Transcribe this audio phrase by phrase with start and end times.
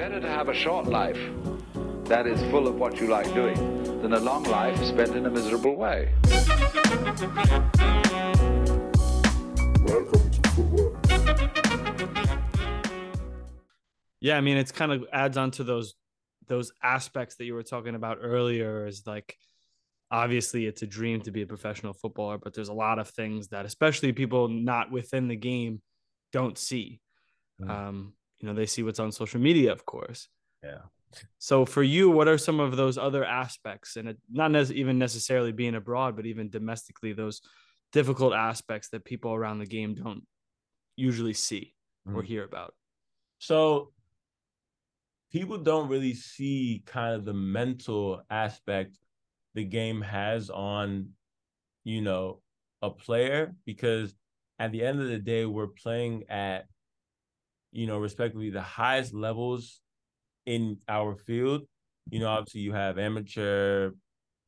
[0.00, 1.18] Better to have a short life
[2.04, 3.54] that is full of what you like doing
[4.00, 6.14] than a long life spent in a miserable way.
[9.84, 10.96] Welcome to football.
[14.22, 15.96] Yeah, I mean, it's kind of adds on to those
[16.46, 18.86] those aspects that you were talking about earlier.
[18.86, 19.36] Is like
[20.10, 23.48] obviously it's a dream to be a professional footballer, but there's a lot of things
[23.48, 25.82] that, especially people not within the game,
[26.32, 27.02] don't see.
[27.60, 27.68] Mm.
[27.68, 30.28] Um, you know, they see what's on social media, of course.
[30.62, 30.82] Yeah.
[31.38, 34.98] So for you, what are some of those other aspects, and it, not ne- even
[34.98, 37.40] necessarily being abroad, but even domestically, those
[37.92, 40.24] difficult aspects that people around the game don't
[40.96, 41.74] usually see
[42.06, 42.26] or Mm.
[42.26, 42.74] hear about?
[43.38, 43.92] So
[45.32, 48.98] people don't really see kind of the mental aspect
[49.54, 51.10] the game has on,
[51.84, 52.40] you know,
[52.82, 54.14] a player because
[54.58, 56.66] at the end of the day, we're playing at,
[57.72, 59.80] you know, respectively the highest levels
[60.46, 61.62] in our field.
[62.10, 63.92] You know, obviously you have amateur,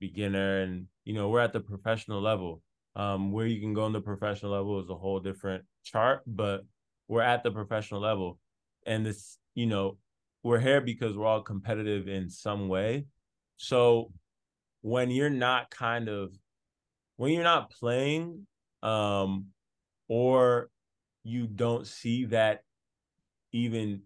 [0.00, 2.62] beginner, and you know, we're at the professional level.
[2.94, 6.66] Um, where you can go in the professional level is a whole different chart, but
[7.08, 8.38] we're at the professional level.
[8.86, 9.97] And this, you know,
[10.42, 13.06] we're here because we're all competitive in some way.
[13.56, 14.12] So
[14.82, 16.32] when you're not kind of
[17.16, 18.47] when you're not playing
[18.82, 19.47] um
[20.08, 20.69] or
[21.22, 22.62] you don't see that
[23.53, 24.03] even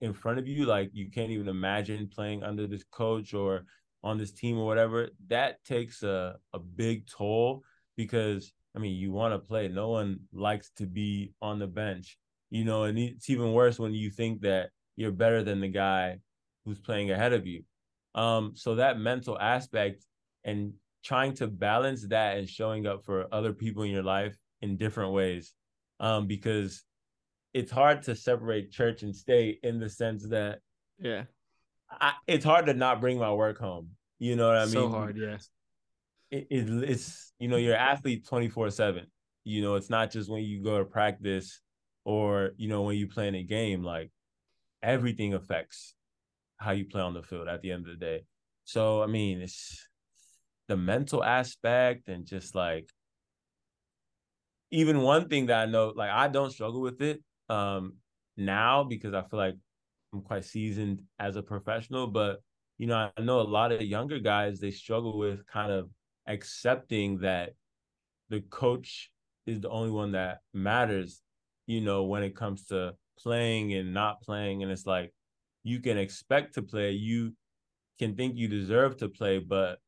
[0.00, 3.64] in front of you like you can't even imagine playing under this coach or
[4.02, 7.62] on this team or whatever that takes a, a big toll
[7.96, 9.68] because i mean you want to play.
[9.68, 12.18] No one likes to be on the bench
[12.50, 16.18] you know and it's even worse when you think that you're better than the guy
[16.64, 17.62] who's playing ahead of you.
[18.14, 20.04] Um so that mental aspect
[20.44, 24.76] and trying to balance that and showing up for other people in your life in
[24.76, 25.54] different ways
[26.00, 26.84] um because
[27.52, 30.60] it's hard to separate church and state in the sense that
[30.98, 31.24] Yeah,
[31.90, 34.88] I, it's hard to not bring my work home you know what i mean so
[34.90, 35.16] hard.
[35.16, 35.48] yes.
[36.30, 39.06] it, it, it's you know you're an athlete 24 7
[39.44, 41.60] you know it's not just when you go to practice
[42.04, 44.10] or you know when you play in a game like
[44.82, 45.94] everything affects
[46.58, 48.22] how you play on the field at the end of the day
[48.64, 49.88] so i mean it's
[50.68, 52.88] the mental aspect and just like
[54.70, 57.94] even one thing that i know like i don't struggle with it um
[58.36, 59.56] now because i feel like
[60.12, 62.40] i'm quite seasoned as a professional but
[62.78, 65.90] you know i know a lot of younger guys they struggle with kind of
[66.26, 67.50] accepting that
[68.30, 69.10] the coach
[69.46, 71.22] is the only one that matters,
[71.66, 74.62] you know, when it comes to playing and not playing.
[74.62, 75.12] And it's like
[75.64, 77.34] you can expect to play, you
[77.98, 79.78] can think you deserve to play, but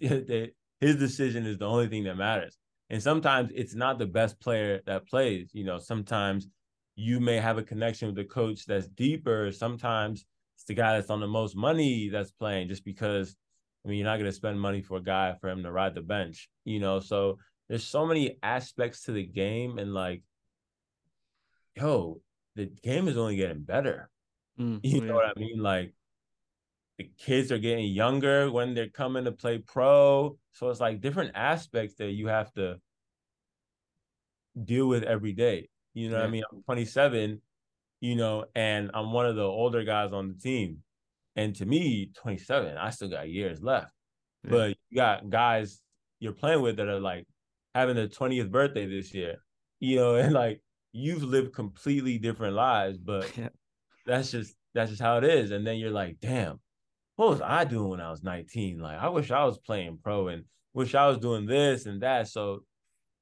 [0.00, 2.56] his decision is the only thing that matters.
[2.90, 5.50] And sometimes it's not the best player that plays.
[5.52, 6.48] You know, sometimes
[6.94, 9.50] you may have a connection with the coach that's deeper.
[9.52, 10.24] Sometimes
[10.54, 13.36] it's the guy that's on the most money that's playing just because
[13.84, 15.94] I mean, you're not going to spend money for a guy for him to ride
[15.94, 16.98] the bench, you know?
[16.98, 17.38] So
[17.68, 19.78] there's so many aspects to the game.
[19.78, 20.24] And like,
[21.76, 22.20] yo,
[22.56, 24.10] the game is only getting better.
[24.58, 25.14] Mm, You oh, know yeah.
[25.14, 25.62] what I mean?
[25.62, 25.94] Like,
[26.98, 30.38] the kids are getting younger when they're coming to play pro.
[30.52, 32.80] So it's like different aspects that you have to
[34.64, 35.68] deal with every day.
[35.94, 36.28] You know what Yeah.
[36.28, 36.44] I mean?
[36.52, 37.40] I'm 27,
[38.00, 40.82] you know, and I'm one of the older guys on the team.
[41.36, 43.92] And to me, 27, I still got years left.
[44.44, 44.50] Yeah.
[44.50, 45.80] But you got guys
[46.18, 47.26] you're playing with that are like
[47.74, 49.36] having their 20th birthday this year,
[49.80, 53.50] you know, and like you've lived completely different lives, but Yeah.
[54.06, 55.50] that's just that's just how it is.
[55.50, 56.58] And then you're like, damn,
[57.16, 58.78] what was I doing when I was 19?
[58.78, 60.44] Like, I wish I was playing pro and
[60.74, 62.28] wish I was doing this and that.
[62.28, 62.64] So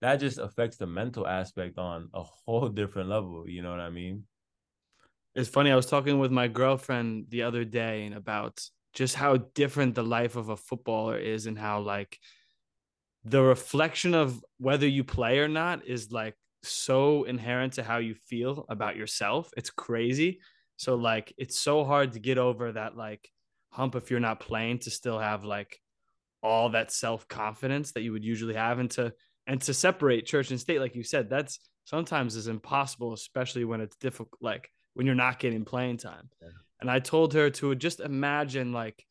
[0.01, 3.49] that just affects the mental aspect on a whole different level.
[3.49, 4.25] You know what I mean?
[5.35, 5.71] It's funny.
[5.71, 8.61] I was talking with my girlfriend the other day and about
[8.93, 12.19] just how different the life of a footballer is and how like
[13.25, 18.15] the reflection of whether you play or not is like so inherent to how you
[18.15, 19.51] feel about yourself.
[19.57, 20.41] It's crazy.
[20.77, 23.29] So like it's so hard to get over that like
[23.75, 25.81] hump if you're not playing to still have like
[26.43, 29.13] all that self-confidence that you would usually have and to
[29.49, 33.81] and to separate church and state like you said that's sometimes is impossible especially when
[33.81, 36.49] it's difficult like when you're not getting playing time Yeah.
[36.81, 39.05] and i told her to just imagine like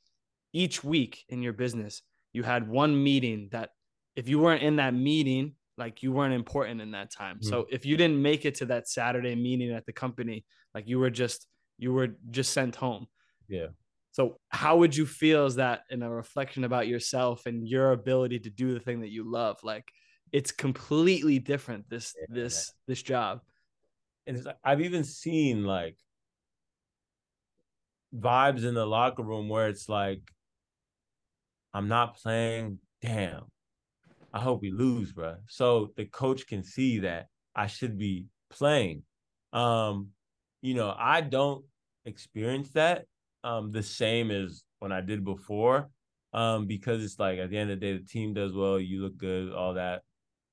[0.54, 2.02] each week in your business
[2.32, 3.70] you had one meeting that
[4.16, 7.46] if you weren't in that meeting like you weren't important in that time Mhm.
[7.50, 10.46] so if you didn't make it to that saturday meeting at the company
[10.76, 11.48] like you were just
[11.84, 13.08] you were just sent home
[13.50, 13.68] Yeah.
[14.14, 18.40] So how would you feel is that in a reflection about yourself and your ability
[18.40, 19.86] to do the thing that you love like
[20.32, 23.42] it's completely different this Yeah, this this job
[24.26, 25.98] and it's I've even seen like
[28.18, 30.22] vibes in the locker room where it's like,
[31.74, 32.80] I'm not playing.
[33.02, 33.44] Damn.
[34.34, 35.36] I hope we lose, bro.
[35.48, 39.04] So the coach can see that I should be playing.
[39.52, 40.10] Um,
[40.62, 41.66] you know, I don't
[42.06, 43.06] experience that
[43.44, 45.90] um the same as when I did before.
[46.34, 49.04] Um, because it's like at the end of the day, the team does well, you
[49.04, 50.02] look good, all that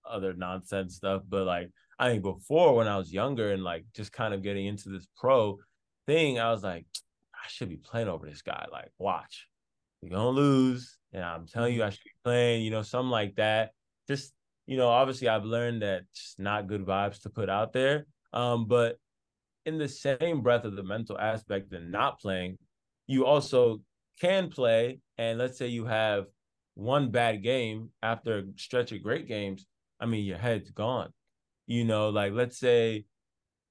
[0.05, 1.23] other nonsense stuff.
[1.29, 4.67] But like I think before when I was younger and like just kind of getting
[4.67, 5.59] into this pro
[6.07, 6.87] thing, I was like,
[7.35, 8.67] I should be playing over this guy.
[8.71, 9.49] Like, watch,
[10.01, 10.97] you're gonna lose.
[11.13, 13.73] And I'm telling you, I should be playing, you know, something like that.
[14.09, 14.33] Just,
[14.67, 18.07] you know, obviously I've learned that it's not good vibes to put out there.
[18.33, 18.97] Um, but
[19.67, 22.59] in the same breath of the mental aspect and not playing,
[23.11, 23.81] you also
[24.21, 25.01] can play.
[25.19, 26.27] And let's say you have
[26.75, 29.67] one bad game after a stretch of great games.
[29.99, 31.13] I mean, your head's gone.
[31.67, 33.07] You know, like let's say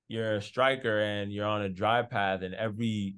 [0.09, 3.15] you're a striker and you're on a dry path and every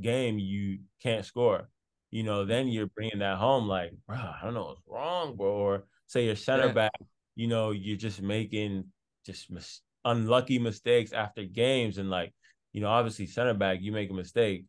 [0.00, 1.68] game you can't score.
[2.12, 2.72] You know, then mm-hmm.
[2.72, 5.48] you're bringing that home like, bro, I don't know what's wrong, bro.
[5.48, 6.72] Or say your center yeah.
[6.72, 7.00] back,
[7.34, 8.84] you know, you're just making
[9.24, 12.32] just mis- unlucky mistakes after games and like,
[12.72, 14.64] you know, obviously center back, you make a mistake,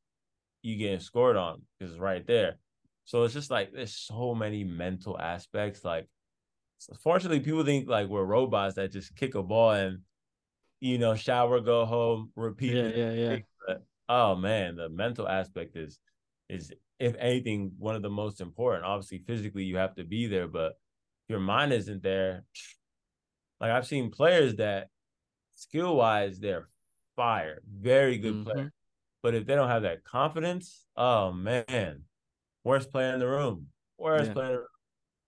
[0.68, 2.58] you getting scored on because it's right there.
[3.06, 5.86] So it's just like there's so many mental aspects.
[5.86, 6.10] Like,
[7.02, 10.00] fortunately, people think like we're robots that just kick a ball and
[10.82, 12.74] you know shower, go home, repeat.
[12.74, 13.38] Yeah, yeah, yeah.
[13.66, 16.00] But, oh man, the mental aspect is
[16.50, 18.84] is if anything one of the most important.
[18.84, 20.74] Obviously, physically you have to be there, but
[21.30, 22.44] your mind isn't there.
[23.60, 24.90] Like I've seen players that
[25.56, 26.70] skill wise they're
[27.16, 28.52] fire, very good mm-hmm.
[28.52, 28.74] player.
[29.28, 32.04] But if they don't have that confidence, oh man,
[32.64, 34.34] worst player in the room, worst yeah.
[34.34, 34.64] player.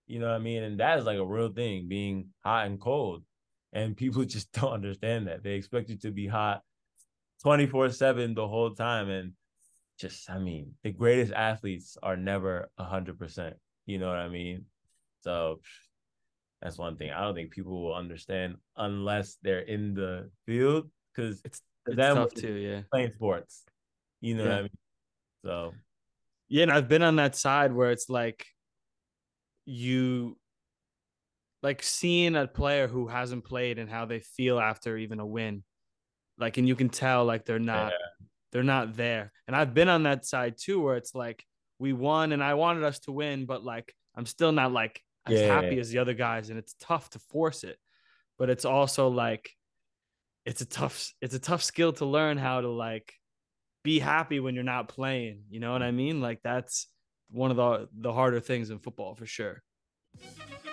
[0.06, 0.62] You know what I mean?
[0.62, 3.24] And that is like a real thing, being hot and cold.
[3.74, 5.42] And people just don't understand that.
[5.42, 6.62] They expect you to be hot
[7.42, 9.10] 24 7 the whole time.
[9.10, 9.32] And
[9.98, 13.52] just, I mean, the greatest athletes are never 100%.
[13.84, 14.64] You know what I mean?
[15.24, 15.60] So
[16.62, 17.10] that's one thing.
[17.10, 22.32] I don't think people will understand unless they're in the field because it's, it's tough
[22.32, 22.54] too.
[22.54, 23.64] Yeah, playing sports.
[24.20, 24.48] You know yeah.
[24.48, 24.78] what I mean?
[25.44, 25.74] So,
[26.48, 28.46] yeah, and I've been on that side where it's like
[29.64, 30.36] you
[31.62, 35.62] like seeing a player who hasn't played and how they feel after even a win.
[36.38, 38.26] Like, and you can tell like they're not yeah.
[38.52, 39.32] they're not there.
[39.46, 41.44] And I've been on that side too, where it's like
[41.78, 45.40] we won and I wanted us to win, but like I'm still not like as
[45.40, 45.54] yeah.
[45.54, 47.78] happy as the other guys, and it's tough to force it.
[48.38, 49.50] But it's also like
[50.46, 53.12] it's a tough it's a tough skill to learn how to like
[53.82, 55.44] be happy when you're not playing.
[55.50, 56.20] You know what I mean?
[56.20, 56.86] Like that's
[57.30, 59.62] one of the the harder things in football for sure.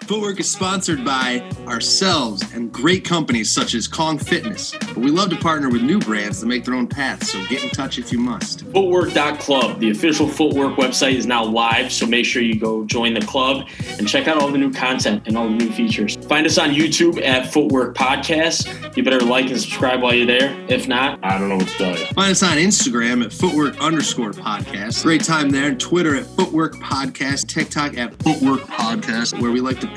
[0.08, 4.72] Footwork is sponsored by ourselves and great companies such as Kong Fitness.
[4.72, 7.62] But we love to partner with new brands to make their own paths, so get
[7.62, 8.62] in touch if you must.
[8.68, 13.20] Footwork.club, the official footwork website, is now live, so make sure you go join the
[13.20, 13.68] club
[14.00, 16.16] and check out all the new content and all the new features.
[16.28, 18.96] Find us on YouTube at Footwork Podcast.
[18.96, 20.58] You better like and subscribe while you're there.
[20.70, 22.06] If not, I don't know what to tell you.
[22.06, 25.04] Find us on Instagram at Footwork underscore podcast.
[25.04, 25.76] Great time there.
[25.76, 27.50] Twitter at Footwork Podcast.
[27.50, 29.97] TikTok at Footwork Podcast, where we like to